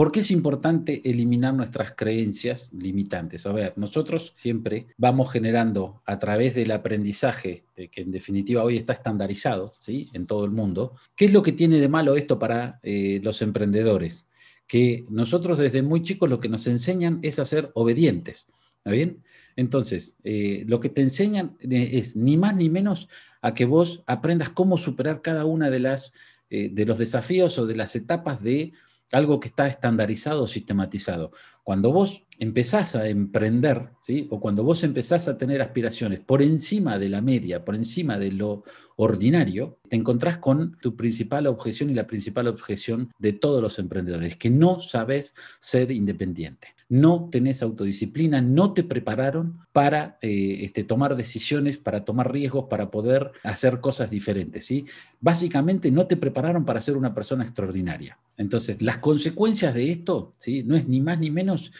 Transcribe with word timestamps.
¿Por 0.00 0.12
qué 0.12 0.20
es 0.20 0.30
importante 0.30 1.02
eliminar 1.04 1.52
nuestras 1.52 1.92
creencias 1.92 2.72
limitantes? 2.72 3.44
A 3.44 3.52
ver, 3.52 3.74
nosotros 3.76 4.32
siempre 4.34 4.86
vamos 4.96 5.30
generando 5.30 6.00
a 6.06 6.18
través 6.18 6.54
del 6.54 6.70
aprendizaje, 6.70 7.64
que 7.74 8.00
en 8.00 8.10
definitiva 8.10 8.64
hoy 8.64 8.78
está 8.78 8.94
estandarizado 8.94 9.70
¿sí? 9.78 10.08
en 10.14 10.24
todo 10.24 10.46
el 10.46 10.52
mundo, 10.52 10.94
¿qué 11.14 11.26
es 11.26 11.34
lo 11.34 11.42
que 11.42 11.52
tiene 11.52 11.78
de 11.78 11.88
malo 11.88 12.16
esto 12.16 12.38
para 12.38 12.80
eh, 12.82 13.20
los 13.22 13.42
emprendedores? 13.42 14.26
Que 14.66 15.04
nosotros 15.10 15.58
desde 15.58 15.82
muy 15.82 16.02
chicos 16.02 16.30
lo 16.30 16.40
que 16.40 16.48
nos 16.48 16.66
enseñan 16.66 17.18
es 17.20 17.38
a 17.38 17.44
ser 17.44 17.70
obedientes. 17.74 18.46
¿Está 18.78 18.92
bien? 18.92 19.22
Entonces, 19.54 20.16
eh, 20.24 20.64
lo 20.66 20.80
que 20.80 20.88
te 20.88 21.02
enseñan 21.02 21.58
eh, 21.60 21.90
es 21.92 22.16
ni 22.16 22.38
más 22.38 22.56
ni 22.56 22.70
menos 22.70 23.10
a 23.42 23.52
que 23.52 23.66
vos 23.66 24.02
aprendas 24.06 24.48
cómo 24.48 24.78
superar 24.78 25.20
cada 25.20 25.44
una 25.44 25.68
de 25.68 25.80
las 25.80 26.14
de 26.48 26.84
los 26.84 26.98
desafíos 26.98 27.58
o 27.58 27.66
de 27.66 27.76
las 27.76 27.94
etapas 27.94 28.42
de 28.42 28.72
algo 29.12 29.40
que 29.40 29.48
está 29.48 29.66
estandarizado 29.66 30.46
sistematizado. 30.46 31.32
Cuando 31.62 31.92
vos 31.92 32.24
empezás 32.38 32.96
a 32.96 33.08
emprender, 33.08 33.90
¿sí? 34.00 34.26
o 34.30 34.40
cuando 34.40 34.64
vos 34.64 34.82
empezás 34.82 35.28
a 35.28 35.36
tener 35.36 35.60
aspiraciones 35.62 36.20
por 36.20 36.42
encima 36.42 36.98
de 36.98 37.08
la 37.08 37.20
media, 37.20 37.64
por 37.64 37.74
encima 37.74 38.18
de 38.18 38.32
lo 38.32 38.64
ordinario, 38.96 39.78
te 39.88 39.96
encontrás 39.96 40.38
con 40.38 40.76
tu 40.80 40.96
principal 40.96 41.46
objeción 41.46 41.90
y 41.90 41.94
la 41.94 42.06
principal 42.06 42.48
objeción 42.48 43.12
de 43.18 43.32
todos 43.32 43.62
los 43.62 43.78
emprendedores, 43.78 44.36
que 44.36 44.50
no 44.50 44.80
sabes 44.80 45.34
ser 45.58 45.90
independiente 45.90 46.79
no 46.90 47.28
tenés 47.30 47.62
autodisciplina, 47.62 48.42
no 48.42 48.74
te 48.74 48.82
prepararon 48.82 49.60
para 49.72 50.18
eh, 50.20 50.58
este, 50.62 50.82
tomar 50.82 51.14
decisiones, 51.16 51.78
para 51.78 52.04
tomar 52.04 52.32
riesgos, 52.32 52.66
para 52.68 52.90
poder 52.90 53.30
hacer 53.44 53.80
cosas 53.80 54.10
diferentes. 54.10 54.66
¿sí? 54.66 54.84
Básicamente 55.20 55.92
no 55.92 56.08
te 56.08 56.16
prepararon 56.16 56.64
para 56.64 56.80
ser 56.80 56.96
una 56.96 57.14
persona 57.14 57.44
extraordinaria. 57.44 58.18
Entonces, 58.36 58.82
las 58.82 58.98
consecuencias 58.98 59.72
de 59.72 59.92
esto 59.92 60.34
¿sí? 60.38 60.64
no 60.64 60.74
es 60.74 60.88
ni 60.88 61.00
más 61.00 61.20
ni 61.20 61.30
menos 61.30 61.72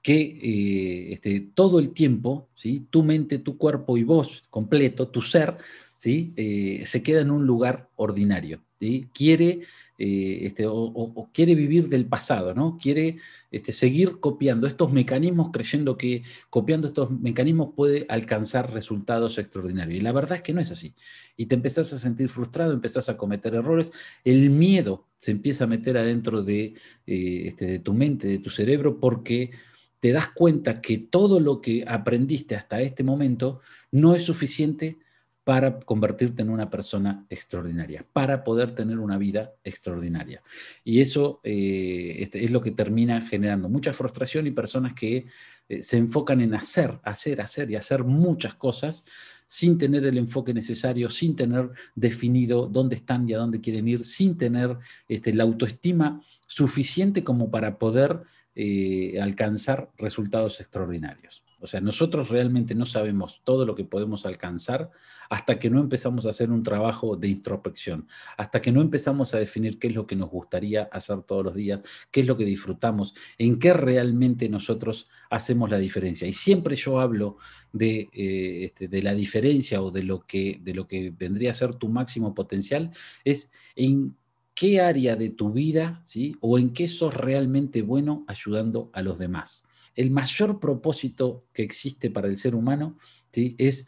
que 0.00 0.20
eh, 0.20 1.12
este, 1.12 1.40
todo 1.40 1.80
el 1.80 1.90
tiempo, 1.90 2.48
¿sí? 2.54 2.86
tu 2.88 3.02
mente, 3.02 3.40
tu 3.40 3.58
cuerpo 3.58 3.96
y 3.96 4.04
vos 4.04 4.44
completo, 4.48 5.08
tu 5.08 5.22
ser, 5.22 5.56
¿sí? 5.96 6.32
Eh, 6.36 6.84
se 6.86 7.02
queda 7.02 7.20
en 7.20 7.32
un 7.32 7.46
lugar 7.46 7.88
ordinario. 7.96 8.62
¿sí? 8.78 9.08
Quiere 9.12 9.62
eh, 10.04 10.46
este, 10.46 10.64
o, 10.66 11.30
quiere 11.32 11.54
vivir 11.54 11.88
del 11.88 12.06
pasado, 12.06 12.54
¿no? 12.54 12.76
Quiere 12.76 13.18
este, 13.52 13.72
seguir 13.72 14.18
copiando 14.18 14.66
estos 14.66 14.92
mecanismos 14.92 15.52
creyendo 15.52 15.96
que 15.96 16.24
copiando 16.50 16.88
estos 16.88 17.12
mecanismos 17.12 17.74
puede 17.76 18.04
alcanzar 18.08 18.72
resultados 18.72 19.38
extraordinarios. 19.38 20.00
Y 20.00 20.02
la 20.02 20.10
verdad 20.10 20.38
es 20.38 20.42
que 20.42 20.52
no 20.52 20.60
es 20.60 20.72
así. 20.72 20.96
Y 21.36 21.46
te 21.46 21.54
empezás 21.54 21.92
a 21.92 22.00
sentir 22.00 22.28
frustrado, 22.30 22.72
empezás 22.72 23.08
a 23.08 23.16
cometer 23.16 23.54
errores, 23.54 23.92
el 24.24 24.50
miedo 24.50 25.06
se 25.16 25.30
empieza 25.30 25.64
a 25.64 25.68
meter 25.68 25.96
adentro 25.96 26.42
de, 26.42 26.74
eh, 27.06 27.44
este, 27.46 27.66
de 27.66 27.78
tu 27.78 27.94
mente, 27.94 28.26
de 28.26 28.38
tu 28.38 28.50
cerebro, 28.50 28.98
porque 28.98 29.52
te 30.00 30.10
das 30.10 30.26
cuenta 30.32 30.80
que 30.80 30.98
todo 30.98 31.38
lo 31.38 31.60
que 31.60 31.84
aprendiste 31.86 32.56
hasta 32.56 32.80
este 32.80 33.04
momento 33.04 33.60
no 33.92 34.16
es 34.16 34.24
suficiente 34.24 34.98
para 35.44 35.80
convertirte 35.80 36.42
en 36.42 36.50
una 36.50 36.70
persona 36.70 37.26
extraordinaria, 37.28 38.04
para 38.12 38.44
poder 38.44 38.74
tener 38.74 38.98
una 38.98 39.18
vida 39.18 39.52
extraordinaria. 39.64 40.42
Y 40.84 41.00
eso 41.00 41.40
eh, 41.42 42.16
este, 42.20 42.44
es 42.44 42.50
lo 42.50 42.60
que 42.60 42.70
termina 42.70 43.22
generando 43.22 43.68
mucha 43.68 43.92
frustración 43.92 44.46
y 44.46 44.52
personas 44.52 44.94
que 44.94 45.26
eh, 45.68 45.82
se 45.82 45.96
enfocan 45.96 46.40
en 46.40 46.54
hacer, 46.54 47.00
hacer, 47.02 47.40
hacer 47.40 47.70
y 47.70 47.76
hacer 47.76 48.04
muchas 48.04 48.54
cosas 48.54 49.04
sin 49.46 49.78
tener 49.78 50.06
el 50.06 50.16
enfoque 50.16 50.54
necesario, 50.54 51.10
sin 51.10 51.34
tener 51.34 51.70
definido 51.94 52.66
dónde 52.66 52.96
están 52.96 53.28
y 53.28 53.34
a 53.34 53.38
dónde 53.38 53.60
quieren 53.60 53.88
ir, 53.88 54.04
sin 54.04 54.38
tener 54.38 54.78
este, 55.08 55.34
la 55.34 55.42
autoestima 55.42 56.22
suficiente 56.46 57.24
como 57.24 57.50
para 57.50 57.78
poder 57.78 58.22
eh, 58.54 59.20
alcanzar 59.20 59.90
resultados 59.98 60.60
extraordinarios. 60.60 61.42
O 61.62 61.68
sea, 61.68 61.80
nosotros 61.80 62.28
realmente 62.28 62.74
no 62.74 62.84
sabemos 62.84 63.40
todo 63.44 63.64
lo 63.64 63.76
que 63.76 63.84
podemos 63.84 64.26
alcanzar 64.26 64.90
hasta 65.30 65.58
que 65.58 65.70
no 65.70 65.80
empezamos 65.80 66.26
a 66.26 66.30
hacer 66.30 66.50
un 66.50 66.62
trabajo 66.62 67.16
de 67.16 67.28
introspección, 67.28 68.08
hasta 68.36 68.60
que 68.60 68.72
no 68.72 68.80
empezamos 68.80 69.32
a 69.32 69.38
definir 69.38 69.78
qué 69.78 69.86
es 69.86 69.94
lo 69.94 70.06
que 70.06 70.16
nos 70.16 70.28
gustaría 70.28 70.82
hacer 70.92 71.22
todos 71.22 71.44
los 71.44 71.54
días, 71.54 71.80
qué 72.10 72.22
es 72.22 72.26
lo 72.26 72.36
que 72.36 72.44
disfrutamos, 72.44 73.14
en 73.38 73.58
qué 73.60 73.72
realmente 73.72 74.48
nosotros 74.48 75.08
hacemos 75.30 75.70
la 75.70 75.78
diferencia. 75.78 76.26
Y 76.26 76.32
siempre 76.32 76.74
yo 76.74 77.00
hablo 77.00 77.38
de, 77.72 78.10
eh, 78.12 78.64
este, 78.64 78.88
de 78.88 79.02
la 79.02 79.14
diferencia 79.14 79.80
o 79.80 79.90
de 79.90 80.02
lo, 80.02 80.26
que, 80.26 80.60
de 80.62 80.74
lo 80.74 80.88
que 80.88 81.14
vendría 81.16 81.52
a 81.52 81.54
ser 81.54 81.76
tu 81.76 81.88
máximo 81.88 82.34
potencial, 82.34 82.90
es 83.24 83.52
en 83.76 84.16
qué 84.54 84.80
área 84.80 85.16
de 85.16 85.30
tu 85.30 85.52
vida, 85.52 86.02
¿sí? 86.04 86.36
O 86.40 86.58
en 86.58 86.72
qué 86.72 86.88
sos 86.88 87.14
realmente 87.14 87.82
bueno 87.82 88.24
ayudando 88.26 88.90
a 88.92 89.02
los 89.02 89.18
demás. 89.18 89.64
El 89.94 90.10
mayor 90.10 90.60
propósito 90.60 91.44
que 91.52 91.62
existe 91.62 92.10
para 92.10 92.28
el 92.28 92.36
ser 92.36 92.54
humano, 92.54 92.98
¿sí? 93.32 93.54
Es 93.58 93.86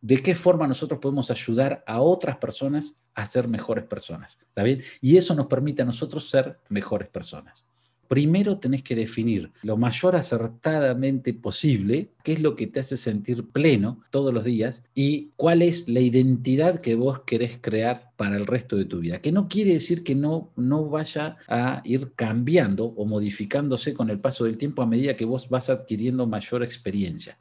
de 0.00 0.22
qué 0.22 0.34
forma 0.34 0.66
nosotros 0.66 1.00
podemos 1.00 1.30
ayudar 1.30 1.82
a 1.86 2.00
otras 2.00 2.36
personas 2.36 2.94
a 3.14 3.26
ser 3.26 3.48
mejores 3.48 3.84
personas, 3.84 4.38
¿está 4.40 4.62
bien? 4.62 4.82
Y 5.00 5.16
eso 5.16 5.34
nos 5.34 5.46
permite 5.46 5.82
a 5.82 5.86
nosotros 5.86 6.30
ser 6.30 6.60
mejores 6.68 7.08
personas 7.08 7.64
primero 8.08 8.58
tenés 8.58 8.82
que 8.82 8.96
definir 8.96 9.52
lo 9.62 9.76
mayor 9.76 10.16
acertadamente 10.16 11.34
posible 11.34 12.08
qué 12.24 12.32
es 12.32 12.40
lo 12.40 12.56
que 12.56 12.66
te 12.66 12.80
hace 12.80 12.96
sentir 12.96 13.46
pleno 13.48 14.00
todos 14.10 14.34
los 14.34 14.44
días 14.44 14.82
y 14.94 15.30
cuál 15.36 15.62
es 15.62 15.88
la 15.88 16.00
identidad 16.00 16.80
que 16.80 16.94
vos 16.94 17.20
querés 17.26 17.58
crear 17.60 18.10
para 18.16 18.36
el 18.36 18.46
resto 18.46 18.76
de 18.76 18.86
tu 18.86 19.00
vida. 19.00 19.20
Que 19.20 19.30
no 19.30 19.48
quiere 19.48 19.74
decir 19.74 20.02
que 20.02 20.14
no, 20.14 20.50
no 20.56 20.86
vaya 20.86 21.36
a 21.46 21.82
ir 21.84 22.12
cambiando 22.16 22.86
o 22.86 23.04
modificándose 23.04 23.94
con 23.94 24.10
el 24.10 24.18
paso 24.18 24.44
del 24.44 24.58
tiempo 24.58 24.82
a 24.82 24.86
medida 24.86 25.14
que 25.14 25.24
vos 25.24 25.48
vas 25.48 25.70
adquiriendo 25.70 26.26
mayor 26.26 26.62
experiencia. 26.62 27.38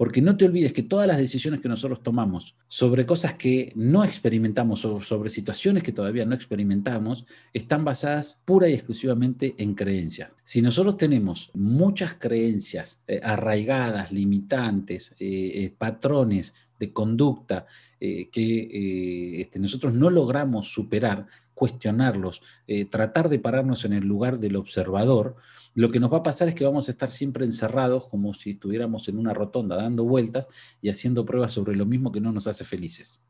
Porque 0.00 0.22
no 0.22 0.34
te 0.34 0.46
olvides 0.46 0.72
que 0.72 0.82
todas 0.82 1.06
las 1.06 1.18
decisiones 1.18 1.60
que 1.60 1.68
nosotros 1.68 2.02
tomamos 2.02 2.56
sobre 2.68 3.04
cosas 3.04 3.34
que 3.34 3.70
no 3.76 4.02
experimentamos 4.02 4.82
o 4.86 5.02
sobre 5.02 5.28
situaciones 5.28 5.82
que 5.82 5.92
todavía 5.92 6.24
no 6.24 6.34
experimentamos 6.34 7.26
están 7.52 7.84
basadas 7.84 8.40
pura 8.46 8.66
y 8.66 8.72
exclusivamente 8.72 9.54
en 9.58 9.74
creencias. 9.74 10.30
Si 10.42 10.62
nosotros 10.62 10.96
tenemos 10.96 11.50
muchas 11.52 12.14
creencias 12.14 13.02
eh, 13.06 13.20
arraigadas, 13.22 14.10
limitantes, 14.10 15.14
eh, 15.20 15.52
eh, 15.64 15.74
patrones 15.76 16.54
de 16.78 16.94
conducta 16.94 17.66
que 18.00 19.38
este, 19.38 19.58
nosotros 19.58 19.92
no 19.92 20.08
logramos 20.08 20.72
superar, 20.72 21.26
cuestionarlos, 21.60 22.42
tratar 22.90 23.28
de 23.28 23.38
pararnos 23.38 23.84
en 23.84 23.92
el 23.92 24.04
lugar 24.06 24.38
del 24.38 24.56
observador, 24.56 25.36
lo 25.74 25.90
que 25.90 26.00
nos 26.00 26.10
va 26.12 26.18
a 26.18 26.22
pasar 26.22 26.48
es 26.48 26.54
que 26.54 26.64
vamos 26.64 26.88
a 26.88 26.90
estar 26.90 27.12
siempre 27.12 27.44
encerrados 27.44 28.08
como 28.08 28.32
si 28.34 28.52
estuviéramos 28.52 29.08
en 29.08 29.18
una 29.18 29.34
rotonda 29.34 29.76
dando 29.76 30.04
vueltas 30.04 30.48
y 30.80 30.88
haciendo 30.88 31.26
pruebas 31.26 31.52
sobre 31.52 31.76
lo 31.76 31.84
mismo 31.84 32.10
que 32.10 32.20
no 32.20 32.32
nos 32.32 32.46
hace 32.46 32.64
felices. 32.64 33.20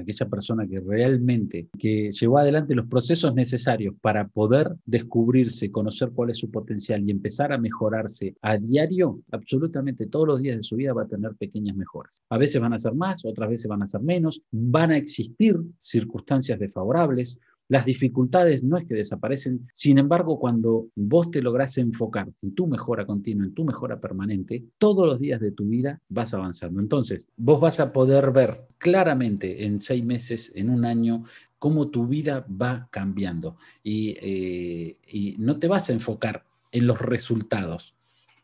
Aquella 0.00 0.28
persona 0.28 0.66
que 0.66 0.80
realmente 0.80 1.68
que 1.78 2.10
llevó 2.10 2.38
adelante 2.38 2.74
los 2.74 2.86
procesos 2.86 3.34
necesarios 3.34 3.94
para 4.00 4.28
poder 4.28 4.74
descubrirse, 4.86 5.70
conocer 5.70 6.10
cuál 6.12 6.30
es 6.30 6.38
su 6.38 6.50
potencial 6.50 7.02
y 7.06 7.10
empezar 7.10 7.52
a 7.52 7.58
mejorarse 7.58 8.34
a 8.42 8.56
diario, 8.58 9.20
absolutamente 9.30 10.06
todos 10.06 10.26
los 10.26 10.40
días 10.40 10.56
de 10.56 10.64
su 10.64 10.76
vida 10.76 10.92
va 10.92 11.02
a 11.02 11.08
tener 11.08 11.34
pequeñas 11.36 11.76
mejoras. 11.76 12.22
A 12.30 12.38
veces 12.38 12.60
van 12.60 12.72
a 12.72 12.78
ser 12.78 12.94
más, 12.94 13.24
otras 13.24 13.50
veces 13.50 13.68
van 13.68 13.82
a 13.82 13.88
ser 13.88 14.00
menos, 14.00 14.42
van 14.50 14.90
a 14.90 14.96
existir 14.96 15.56
circunstancias 15.78 16.58
desfavorables, 16.58 17.38
las 17.70 17.86
dificultades 17.86 18.64
no 18.64 18.76
es 18.78 18.84
que 18.84 18.94
desaparecen, 18.94 19.68
sin 19.74 19.98
embargo, 19.98 20.40
cuando 20.40 20.88
vos 20.96 21.30
te 21.30 21.40
lográs 21.40 21.78
enfocar 21.78 22.28
en 22.42 22.52
tu 22.52 22.66
mejora 22.66 23.06
continua, 23.06 23.44
en 23.46 23.54
tu 23.54 23.64
mejora 23.64 24.00
permanente, 24.00 24.64
todos 24.76 25.06
los 25.06 25.20
días 25.20 25.40
de 25.40 25.52
tu 25.52 25.66
vida 25.66 26.00
vas 26.08 26.34
avanzando. 26.34 26.80
Entonces, 26.80 27.28
vos 27.36 27.60
vas 27.60 27.78
a 27.78 27.92
poder 27.92 28.32
ver 28.32 28.66
claramente 28.78 29.66
en 29.66 29.78
seis 29.78 30.04
meses, 30.04 30.50
en 30.56 30.68
un 30.68 30.84
año, 30.84 31.22
cómo 31.60 31.90
tu 31.90 32.08
vida 32.08 32.44
va 32.50 32.88
cambiando 32.90 33.56
y, 33.84 34.16
eh, 34.20 35.36
no 35.38 35.60
te 35.60 35.68
vas 35.68 35.90
a 35.90 35.92
enfocar 35.92 36.44
en 36.72 36.88
los 36.88 37.00
resultados. 37.00 37.94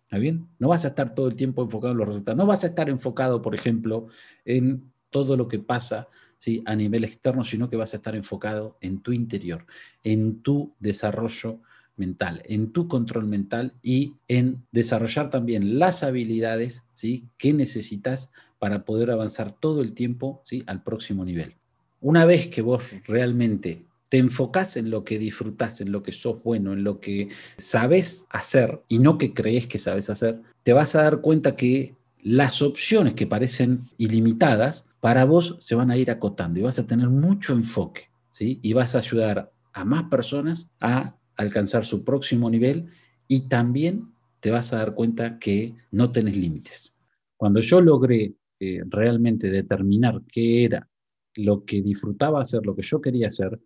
¿Está 0.05 0.19
bien? 0.19 0.47
No 0.61 0.69
vas 0.69 0.85
a 0.85 0.89
estar 0.89 1.17
todo 1.17 1.27
el 1.27 1.35
tiempo 1.35 1.65
enfocado 1.65 1.91
en 1.91 1.99
los 1.99 2.07
resultados. 2.07 2.39
No 2.39 2.47
vas 2.47 2.63
a 2.63 2.69
estar 2.69 2.89
enfocado, 2.89 3.43
por 3.43 3.57
ejemplo, 3.57 4.07
en 4.45 4.85
todo 5.11 5.37
lo 5.37 5.49
que 5.49 5.59
pasa 5.59 6.07
¿sí? 6.39 6.63
a 6.67 6.75
nivel 6.75 7.05
externo, 7.05 7.45
sino 7.45 7.69
que 7.71 7.77
vas 7.77 7.95
a 7.95 7.99
estar 7.99 8.15
enfocado 8.15 8.77
en 8.81 9.01
tu 9.01 9.13
interior, 9.13 9.67
en 10.05 10.43
tu 10.43 10.75
desarrollo 10.79 11.61
mental, 11.97 12.43
en 12.47 12.73
tu 12.73 12.89
control 12.89 13.27
mental 13.27 13.75
y 13.83 14.15
en 14.29 14.63
desarrollar 14.71 15.31
también 15.31 15.79
las 15.79 16.03
habilidades 16.03 16.85
¿sí? 16.95 17.25
que 17.39 17.53
necesitas 17.53 18.31
para 18.59 18.85
poder 18.85 19.11
avanzar 19.11 19.53
todo 19.53 19.83
el 19.83 19.93
tiempo 19.93 20.43
¿sí? 20.45 20.63
al 20.67 20.83
próximo 20.83 21.25
nivel. 21.25 21.55
Una 22.01 22.25
vez 22.25 22.49
que 22.49 22.63
vos 22.63 22.91
realmente 23.07 23.83
te 24.09 24.19
enfocás 24.19 24.77
en 24.77 24.91
lo 24.91 25.05
que 25.05 25.19
disfrutás, 25.19 25.81
en 25.81 25.91
lo 25.91 26.03
que 26.03 26.13
sos 26.13 26.43
bueno, 26.43 26.73
en 26.73 26.85
lo 26.85 27.01
que 27.01 27.29
sabes 27.57 28.27
hacer 28.31 28.81
y 28.89 28.99
no 28.99 29.19
que 29.19 29.33
crees 29.33 29.67
que 29.67 29.79
sabes 29.79 30.11
hacer, 30.11 30.41
te 30.63 30.73
vas 30.73 30.95
a 30.95 31.03
dar 31.03 31.21
cuenta 31.21 31.57
que 31.57 31.95
las 32.23 32.63
opciones 32.63 33.15
que 33.15 33.27
parecen 33.27 33.89
ilimitadas 33.99 34.85
para 35.07 35.25
vos 35.25 35.57
se 35.61 35.77
van 35.77 35.93
a 35.93 35.97
ir 35.97 36.11
acotando 36.11 36.59
y 36.59 36.65
vas 36.65 36.81
a 36.81 36.87
tener 36.89 37.09
mucho 37.09 37.53
enfoque, 37.53 38.11
¿sí? 38.33 38.59
Y 38.61 38.73
vas 38.73 38.97
a 38.97 38.99
ayudar 38.99 39.53
a 39.73 39.85
más 39.85 40.11
personas 40.11 40.69
a 40.81 41.17
alcanzar 41.37 41.85
su 41.85 42.05
próximo 42.05 42.51
nivel 42.51 42.89
y 43.29 43.43
también 43.43 44.09
te 44.41 44.51
vas 44.51 44.73
a 44.73 44.79
dar 44.79 44.97
cuenta 44.97 45.39
que 45.39 45.77
no 45.93 46.11
tenés 46.11 46.37
límites. 46.37 46.93
Cuando 47.37 47.61
yo 47.61 47.81
logré 47.81 48.35
eh, 48.59 48.83
realmente 48.89 49.49
determinar 49.49 50.23
qué 50.27 50.65
era 50.65 50.91
lo 51.37 51.65
que 51.65 51.83
disfrutaba 51.83 52.41
hacer, 52.41 52.67
lo 52.67 52.75
que 52.75 52.83
yo 52.83 53.01
quería 53.01 53.29
hacer, 53.29 53.61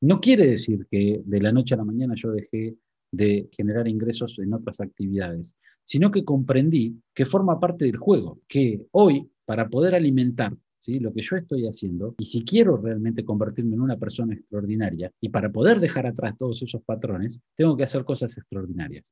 no 0.00 0.20
quiere 0.20 0.46
decir 0.46 0.86
que 0.88 1.22
de 1.24 1.40
la 1.40 1.50
noche 1.50 1.74
a 1.74 1.78
la 1.78 1.84
mañana 1.84 2.14
yo 2.14 2.30
dejé 2.30 2.76
de 3.10 3.48
generar 3.50 3.88
ingresos 3.88 4.38
en 4.38 4.54
otras 4.54 4.80
actividades, 4.80 5.56
sino 5.82 6.12
que 6.12 6.22
comprendí 6.22 7.02
que 7.12 7.26
forma 7.26 7.58
parte 7.58 7.84
del 7.84 7.96
juego, 7.96 8.38
que 8.46 8.86
hoy, 8.92 9.28
para 9.44 9.68
poder 9.68 9.96
alimentar 9.96 10.56
lo 11.00 11.12
que 11.12 11.22
yo 11.22 11.36
estoy 11.36 11.66
haciendo, 11.66 12.14
y 12.18 12.24
si 12.24 12.44
quiero 12.44 12.76
realmente 12.76 13.24
convertirme 13.24 13.74
en 13.74 13.80
una 13.80 13.96
persona 13.96 14.34
extraordinaria, 14.34 15.10
y 15.20 15.28
para 15.30 15.50
poder 15.50 15.80
dejar 15.80 16.06
atrás 16.06 16.36
todos 16.38 16.62
esos 16.62 16.82
patrones, 16.82 17.40
tengo 17.56 17.76
que 17.76 17.84
hacer 17.84 18.04
cosas 18.04 18.36
extraordinarias. 18.36 19.04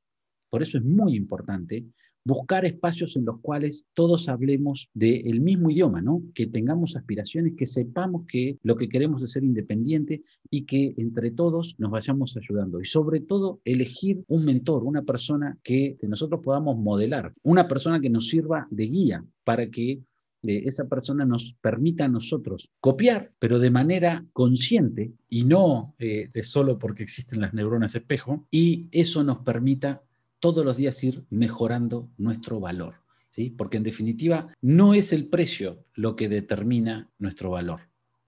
Por 0.49 0.61
eso 0.61 0.77
es 0.77 0.83
muy 0.83 1.15
importante 1.15 1.85
buscar 2.25 2.63
espacios 2.63 3.15
en 3.15 3.25
los 3.25 3.39
cuales 3.41 3.85
todos 3.93 4.29
hablemos 4.29 4.89
del 4.93 5.41
mismo 5.41 5.69
idioma, 5.69 6.01
¿no? 6.01 6.23
Que 6.33 6.47
tengamos 6.47 6.95
aspiraciones, 6.95 7.53
que 7.57 7.65
sepamos 7.65 8.25
que 8.27 8.57
lo 8.63 8.75
que 8.75 8.87
queremos 8.87 9.23
es 9.23 9.31
ser 9.31 9.43
independiente 9.43 10.21
y 10.49 10.63
que 10.63 10.93
entre 10.97 11.31
todos 11.31 11.75
nos 11.79 11.91
vayamos 11.91 12.37
ayudando. 12.37 12.79
Y 12.79 12.85
sobre 12.85 13.19
todo, 13.19 13.59
elegir 13.65 14.23
un 14.27 14.45
mentor, 14.45 14.83
una 14.83 15.01
persona 15.01 15.57
que 15.63 15.97
nosotros 16.03 16.39
podamos 16.41 16.77
modelar, 16.77 17.33
una 17.43 17.67
persona 17.67 17.99
que 17.99 18.09
nos 18.09 18.27
sirva 18.27 18.67
de 18.71 18.85
guía 18.85 19.25
para 19.43 19.69
que 19.69 20.01
eh, 20.45 20.63
esa 20.65 20.87
persona 20.89 21.25
nos 21.25 21.55
permita 21.61 22.05
a 22.05 22.09
nosotros 22.09 22.69
copiar, 22.79 23.31
pero 23.39 23.59
de 23.59 23.71
manera 23.71 24.25
consciente 24.33 25.13
y 25.29 25.45
no 25.45 25.95
eh, 25.99 26.29
de 26.33 26.43
solo 26.43 26.77
porque 26.77 27.03
existen 27.03 27.39
las 27.41 27.53
neuronas 27.53 27.95
espejo, 27.95 28.45
y 28.51 28.87
eso 28.91 29.23
nos 29.23 29.39
permita 29.39 30.03
todos 30.39 30.65
los 30.65 30.75
días 30.75 31.01
ir 31.03 31.23
mejorando 31.29 32.09
nuestro 32.17 32.59
valor, 32.59 32.95
¿sí? 33.29 33.49
Porque 33.49 33.77
en 33.77 33.83
definitiva 33.83 34.53
no 34.61 34.93
es 34.93 35.13
el 35.13 35.27
precio 35.27 35.85
lo 35.93 36.17
que 36.17 36.27
determina 36.27 37.09
nuestro 37.17 37.51
valor, 37.51 37.79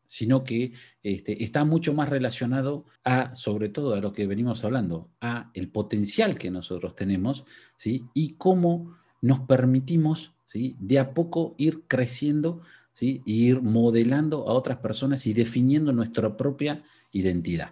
sino 0.08 0.46
que 0.46 0.72
este, 1.04 1.44
está 1.44 1.66
mucho 1.66 1.94
más 1.94 2.08
relacionado 2.08 2.86
a, 3.04 3.36
sobre 3.36 3.68
todo 3.68 3.94
a 3.94 4.00
lo 4.00 4.14
que 4.14 4.28
venimos 4.28 4.64
hablando, 4.64 5.10
a 5.20 5.52
el 5.54 5.68
potencial 5.68 6.38
que 6.38 6.50
nosotros 6.50 6.96
tenemos, 6.96 7.44
¿sí? 7.76 8.06
Y 8.14 8.36
cómo 8.36 8.96
nos 9.26 9.40
permitimos, 9.40 10.34
¿sí? 10.46 10.76
De 10.80 11.00
a 11.00 11.16
poco 11.16 11.56
ir 11.58 11.82
creciendo, 11.88 12.62
¿sí? 12.94 13.24
Ir 13.26 13.62
modelando 13.62 14.48
a 14.48 14.54
otras 14.54 14.78
personas 14.78 15.26
y 15.26 15.34
definiendo 15.34 15.92
nuestra 15.92 16.38
propia 16.38 16.84
identidad. 17.12 17.72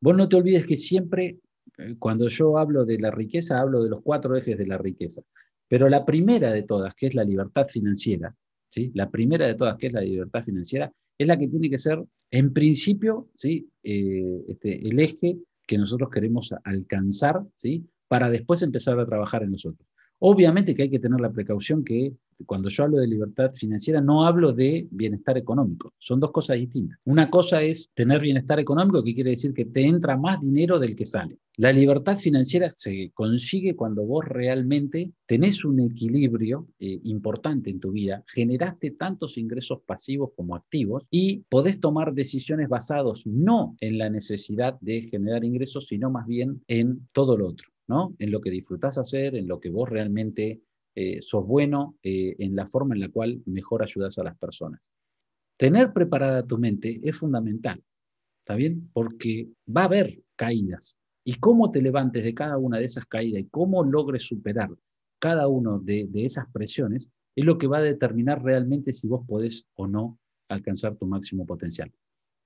Vos 0.00 0.16
no 0.16 0.28
te 0.30 0.36
olvides 0.36 0.64
que 0.64 0.76
siempre 0.76 1.38
eh, 1.76 1.96
cuando 1.98 2.26
yo 2.28 2.56
hablo 2.56 2.86
de 2.86 2.98
la 2.98 3.10
riqueza, 3.10 3.60
hablo 3.60 3.82
de 3.82 3.90
los 3.90 4.00
cuatro 4.02 4.34
ejes 4.34 4.56
de 4.56 4.66
la 4.66 4.78
riqueza. 4.78 5.20
Pero 5.68 5.90
la 5.90 6.06
primera 6.06 6.50
de 6.52 6.62
todas, 6.62 6.94
que 6.94 7.08
es 7.08 7.14
la 7.14 7.24
libertad 7.24 7.66
financiera, 7.68 8.34
¿sí? 8.70 8.90
la 8.94 9.10
primera 9.10 9.46
de 9.46 9.54
todas, 9.54 9.76
que 9.76 9.88
es 9.88 9.92
la 9.92 10.00
libertad 10.00 10.42
financiera, 10.42 10.90
es 11.18 11.26
la 11.26 11.36
que 11.36 11.48
tiene 11.48 11.68
que 11.68 11.78
ser, 11.78 12.02
en 12.30 12.52
principio, 12.54 13.28
¿sí? 13.36 13.68
Eh, 13.82 14.44
este, 14.48 14.88
el 14.88 14.98
eje 14.98 15.36
que 15.66 15.76
nosotros 15.76 16.08
queremos 16.10 16.54
alcanzar 16.64 17.42
¿sí? 17.56 17.86
para 18.08 18.30
después 18.30 18.62
empezar 18.62 18.98
a 18.98 19.06
trabajar 19.06 19.42
en 19.42 19.52
nosotros. 19.52 19.86
Obviamente 20.24 20.76
que 20.76 20.84
hay 20.84 20.90
que 20.90 21.00
tener 21.00 21.20
la 21.20 21.32
precaución 21.32 21.84
que 21.84 22.12
cuando 22.46 22.68
yo 22.68 22.84
hablo 22.84 22.98
de 22.98 23.08
libertad 23.08 23.52
financiera 23.52 24.00
no 24.00 24.24
hablo 24.24 24.52
de 24.52 24.86
bienestar 24.92 25.36
económico, 25.36 25.94
son 25.98 26.20
dos 26.20 26.30
cosas 26.30 26.58
distintas. 26.58 26.96
Una 27.04 27.28
cosa 27.28 27.60
es 27.60 27.90
tener 27.92 28.20
bienestar 28.20 28.60
económico, 28.60 29.02
que 29.02 29.16
quiere 29.16 29.30
decir 29.30 29.52
que 29.52 29.64
te 29.64 29.84
entra 29.84 30.16
más 30.16 30.40
dinero 30.40 30.78
del 30.78 30.94
que 30.94 31.06
sale. 31.06 31.38
La 31.56 31.72
libertad 31.72 32.16
financiera 32.18 32.70
se 32.70 33.10
consigue 33.12 33.76
cuando 33.76 34.06
vos 34.06 34.24
realmente 34.24 35.12
tenés 35.26 35.64
un 35.64 35.80
equilibrio 35.80 36.68
eh, 36.78 37.00
importante 37.04 37.70
en 37.70 37.78
tu 37.78 37.90
vida, 37.92 38.24
generaste 38.26 38.92
tantos 38.92 39.36
ingresos 39.36 39.80
pasivos 39.84 40.30
como 40.34 40.56
activos 40.56 41.04
y 41.10 41.44
podés 41.50 41.78
tomar 41.78 42.14
decisiones 42.14 42.68
basados 42.68 43.26
no 43.26 43.76
en 43.80 43.98
la 43.98 44.08
necesidad 44.08 44.78
de 44.80 45.02
generar 45.02 45.44
ingresos, 45.44 45.88
sino 45.88 46.10
más 46.10 46.26
bien 46.26 46.62
en 46.68 47.06
todo 47.12 47.36
lo 47.36 47.48
otro, 47.48 47.68
¿no? 47.88 48.14
En 48.18 48.30
lo 48.30 48.40
que 48.40 48.50
disfrutás 48.50 48.98
hacer, 48.98 49.34
en 49.34 49.48
lo 49.48 49.60
que 49.60 49.70
vos 49.70 49.88
realmente 49.88 50.62
eh, 50.94 51.22
sos 51.22 51.46
bueno 51.46 51.96
eh, 52.02 52.36
en 52.38 52.54
la 52.54 52.66
forma 52.66 52.94
en 52.94 53.00
la 53.00 53.08
cual 53.08 53.42
mejor 53.46 53.82
ayudas 53.82 54.18
a 54.18 54.24
las 54.24 54.36
personas. 54.36 54.88
Tener 55.56 55.92
preparada 55.92 56.46
tu 56.46 56.58
mente 56.58 57.00
es 57.02 57.16
fundamental, 57.18 57.82
¿está? 58.44 58.90
Porque 58.92 59.48
va 59.74 59.82
a 59.82 59.86
haber 59.86 60.22
caídas. 60.36 60.96
Y 61.24 61.34
cómo 61.36 61.70
te 61.70 61.80
levantes 61.80 62.24
de 62.24 62.34
cada 62.34 62.58
una 62.58 62.78
de 62.78 62.84
esas 62.84 63.06
caídas 63.06 63.42
y 63.42 63.46
cómo 63.46 63.84
logres 63.84 64.24
superar 64.24 64.70
cada 65.20 65.46
una 65.46 65.78
de, 65.80 66.08
de 66.08 66.24
esas 66.24 66.50
presiones 66.52 67.08
es 67.36 67.44
lo 67.44 67.58
que 67.58 67.68
va 67.68 67.78
a 67.78 67.82
determinar 67.82 68.42
realmente 68.42 68.92
si 68.92 69.06
vos 69.06 69.24
podés 69.26 69.66
o 69.74 69.86
no 69.86 70.18
alcanzar 70.48 70.96
tu 70.96 71.06
máximo 71.06 71.46
potencial. 71.46 71.92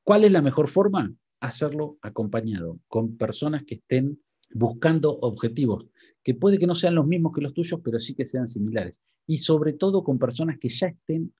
¿Cuál 0.04 0.24
es 0.24 0.32
la 0.32 0.42
mejor 0.42 0.68
forma? 0.68 1.12
Hacerlo 1.40 1.98
acompañado 2.02 2.78
con 2.86 3.16
personas 3.16 3.64
que 3.64 3.76
estén 3.76 4.20
buscando 4.56 5.18
objetivos, 5.20 5.86
que 6.22 6.34
puede 6.34 6.58
que 6.58 6.66
no 6.66 6.74
sean 6.74 6.94
los 6.94 7.06
mismos 7.06 7.32
que 7.34 7.42
los 7.42 7.52
tuyos, 7.52 7.80
pero 7.84 8.00
sí 8.00 8.14
que 8.14 8.24
sean 8.24 8.48
similares. 8.48 9.02
Y 9.26 9.38
sobre 9.38 9.74
todo 9.74 10.02
con 10.02 10.18
personas 10.18 10.58
que 10.58 10.68
ya 10.68 10.88
estén 10.88 11.32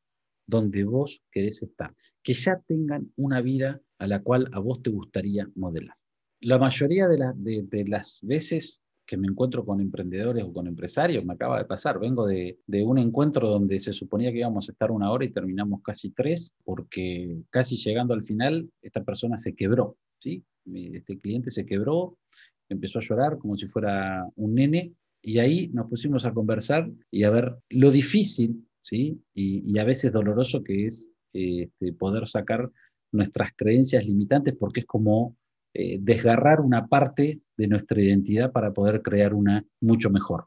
donde 0.46 0.84
vos 0.84 1.22
querés 1.30 1.62
estar, 1.62 1.94
que 2.22 2.34
ya 2.34 2.60
tengan 2.66 3.10
una 3.16 3.40
vida 3.40 3.80
a 3.98 4.06
la 4.06 4.22
cual 4.22 4.48
a 4.52 4.58
vos 4.58 4.82
te 4.82 4.90
gustaría 4.90 5.48
modelar. 5.54 5.96
La 6.40 6.58
mayoría 6.58 7.08
de, 7.08 7.84
las 7.88 8.20
veces 8.22 8.82
que 9.06 9.16
me 9.16 9.28
encuentro 9.28 9.64
con 9.64 9.80
emprendedores 9.80 10.44
o 10.44 10.52
con 10.52 10.66
empresarios, 10.66 11.24
me 11.24 11.34
acaba 11.34 11.58
de 11.58 11.64
pasar, 11.64 11.98
vengo 11.98 12.26
de, 12.26 12.58
de, 12.66 12.84
un 12.84 12.98
encuentro 12.98 13.48
donde 13.48 13.80
se 13.80 13.92
suponía 13.92 14.30
que 14.30 14.38
íbamos 14.38 14.68
a 14.68 14.72
estar 14.72 14.90
una 14.90 15.10
hora 15.10 15.24
y 15.24 15.30
terminamos 15.30 15.80
casi 15.82 16.10
tres, 16.10 16.54
porque 16.64 17.38
casi 17.48 17.76
llegando 17.76 18.12
al 18.12 18.24
final, 18.24 18.68
esta 18.82 19.02
persona 19.02 19.38
se 19.38 19.54
quebró, 19.54 19.96
¿sí? 20.18 20.44
Este 20.74 21.18
cliente 21.18 21.50
se 21.50 21.64
quebró, 21.64 22.18
empezó 22.68 22.98
a 22.98 23.02
llorar 23.02 23.38
como 23.38 23.56
si 23.56 23.66
fuera 23.66 24.26
un 24.36 24.54
nene, 24.54 24.92
y 25.22 25.38
ahí 25.40 25.70
nos 25.72 25.88
pusimos 25.88 26.24
a 26.24 26.32
conversar 26.32 26.88
y 27.10 27.24
a 27.24 27.30
ver 27.30 27.56
lo 27.70 27.90
difícil, 27.90 28.64
¿sí? 28.80 29.20
Y, 29.34 29.76
a 29.78 29.84
veces 29.84 30.12
doloroso 30.12 30.62
que 30.62 30.86
es 30.86 31.10
este, 31.32 31.92
poder 31.92 32.28
sacar 32.28 32.70
nuestras 33.10 33.50
creencias 33.56 34.06
limitantes, 34.06 34.54
porque 34.56 34.80
es 34.80 34.86
como 34.86 35.36
eh, 35.74 35.98
desgarrar 36.00 36.60
una 36.60 36.86
parte 36.86 37.40
de 37.56 37.66
nuestra 37.66 38.00
identidad 38.00 38.52
para 38.52 38.72
poder 38.72 39.02
crear 39.02 39.34
una 39.34 39.64
mucho 39.80 40.10
mejor. 40.10 40.46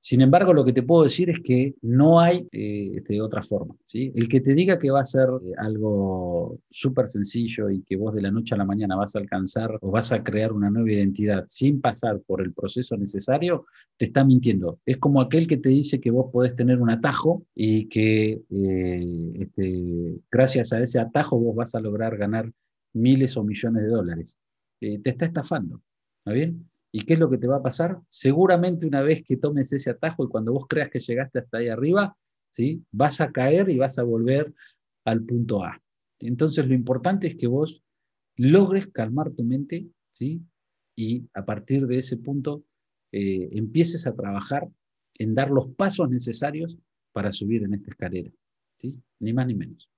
Sin 0.00 0.20
embargo, 0.20 0.52
lo 0.52 0.64
que 0.64 0.72
te 0.72 0.82
puedo 0.82 1.02
decir 1.02 1.28
es 1.28 1.40
que 1.40 1.74
no 1.82 2.20
hay 2.20 2.48
eh, 2.52 2.92
este, 2.94 3.20
otra 3.20 3.42
forma. 3.42 3.74
El 3.92 4.28
que 4.28 4.40
te 4.40 4.54
diga 4.54 4.78
que 4.78 4.90
va 4.90 5.00
a 5.00 5.04
ser 5.04 5.28
eh, 5.28 5.52
algo 5.58 6.60
súper 6.70 7.08
sencillo 7.08 7.68
y 7.68 7.82
que 7.82 7.96
vos 7.96 8.14
de 8.14 8.20
la 8.20 8.30
noche 8.30 8.54
a 8.54 8.58
la 8.58 8.64
mañana 8.64 8.94
vas 8.94 9.16
a 9.16 9.18
alcanzar 9.18 9.76
o 9.80 9.90
vas 9.90 10.12
a 10.12 10.22
crear 10.22 10.52
una 10.52 10.70
nueva 10.70 10.92
identidad 10.92 11.44
sin 11.48 11.80
pasar 11.80 12.20
por 12.20 12.40
el 12.42 12.52
proceso 12.52 12.96
necesario, 12.96 13.66
te 13.96 14.06
está 14.06 14.24
mintiendo. 14.24 14.78
Es 14.86 14.98
como 14.98 15.20
aquel 15.20 15.48
que 15.48 15.56
te 15.56 15.70
dice 15.70 16.00
que 16.00 16.12
vos 16.12 16.30
podés 16.32 16.54
tener 16.54 16.80
un 16.80 16.90
atajo 16.90 17.44
y 17.54 17.88
que 17.88 18.40
eh, 18.50 19.32
este, 19.34 20.20
gracias 20.30 20.72
a 20.72 20.80
ese 20.80 21.00
atajo 21.00 21.40
vos 21.40 21.56
vas 21.56 21.74
a 21.74 21.80
lograr 21.80 22.16
ganar 22.16 22.52
miles 22.92 23.36
o 23.36 23.42
millones 23.42 23.82
de 23.82 23.88
dólares. 23.88 24.38
te 24.78 25.10
está 25.10 25.26
estafando. 25.26 25.82
¿Está 26.24 26.32
bien? 26.32 26.68
¿Y 26.92 27.02
qué 27.02 27.14
es 27.14 27.20
lo 27.20 27.28
que 27.28 27.38
te 27.38 27.46
va 27.46 27.56
a 27.56 27.62
pasar? 27.62 28.00
Seguramente 28.08 28.86
una 28.86 29.02
vez 29.02 29.22
que 29.24 29.36
tomes 29.36 29.72
ese 29.72 29.90
atajo 29.90 30.24
y 30.24 30.28
cuando 30.28 30.52
vos 30.52 30.66
creas 30.68 30.90
que 30.90 31.00
llegaste 31.00 31.40
hasta 31.40 31.58
ahí 31.58 31.68
arriba, 31.68 32.16
¿sí? 32.50 32.82
vas 32.90 33.20
a 33.20 33.30
caer 33.30 33.68
y 33.68 33.76
vas 33.76 33.98
a 33.98 34.02
volver 34.02 34.54
al 35.04 35.22
punto 35.24 35.64
A. 35.64 35.82
Entonces 36.20 36.66
lo 36.66 36.74
importante 36.74 37.26
es 37.26 37.36
que 37.36 37.46
vos 37.46 37.82
logres 38.36 38.86
calmar 38.88 39.30
tu 39.32 39.44
mente 39.44 39.86
¿sí? 40.12 40.40
y 40.96 41.28
a 41.34 41.44
partir 41.44 41.86
de 41.86 41.98
ese 41.98 42.16
punto 42.16 42.64
eh, 43.12 43.48
empieces 43.52 44.06
a 44.06 44.14
trabajar 44.14 44.68
en 45.18 45.34
dar 45.34 45.50
los 45.50 45.68
pasos 45.74 46.08
necesarios 46.08 46.78
para 47.12 47.32
subir 47.32 47.64
en 47.64 47.74
esta 47.74 47.90
escalera. 47.90 48.30
¿sí? 48.76 48.96
Ni 49.20 49.32
más 49.32 49.46
ni 49.46 49.54
menos. 49.54 49.90